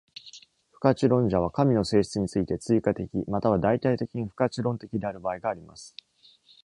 [0.71, 5.95] 不可知論者は、神の性質について、追加的または代替的に不可知論的である場合があります。